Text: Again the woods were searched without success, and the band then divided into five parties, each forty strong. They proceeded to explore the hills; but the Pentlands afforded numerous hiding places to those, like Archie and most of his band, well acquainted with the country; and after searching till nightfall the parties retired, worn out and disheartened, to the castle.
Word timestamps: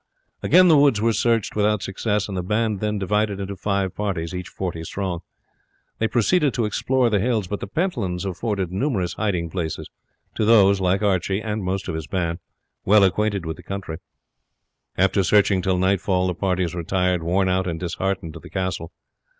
Again 0.41 0.67
the 0.67 0.79
woods 0.79 0.99
were 0.99 1.13
searched 1.13 1.55
without 1.55 1.83
success, 1.83 2.27
and 2.27 2.35
the 2.35 2.41
band 2.41 2.79
then 2.79 2.97
divided 2.97 3.39
into 3.39 3.55
five 3.55 3.93
parties, 3.93 4.33
each 4.33 4.49
forty 4.49 4.83
strong. 4.83 5.19
They 5.99 6.07
proceeded 6.07 6.55
to 6.55 6.65
explore 6.65 7.11
the 7.11 7.19
hills; 7.19 7.45
but 7.45 7.59
the 7.59 7.67
Pentlands 7.67 8.25
afforded 8.25 8.71
numerous 8.71 9.13
hiding 9.13 9.51
places 9.51 9.91
to 10.33 10.43
those, 10.43 10.81
like 10.81 11.03
Archie 11.03 11.39
and 11.43 11.63
most 11.63 11.87
of 11.87 11.93
his 11.93 12.07
band, 12.07 12.39
well 12.83 13.03
acquainted 13.03 13.45
with 13.45 13.57
the 13.57 13.61
country; 13.61 13.97
and 14.97 15.03
after 15.03 15.23
searching 15.23 15.61
till 15.61 15.77
nightfall 15.77 16.25
the 16.25 16.33
parties 16.33 16.73
retired, 16.73 17.21
worn 17.21 17.47
out 17.47 17.67
and 17.67 17.79
disheartened, 17.79 18.33
to 18.33 18.39
the 18.39 18.49
castle. 18.49 18.91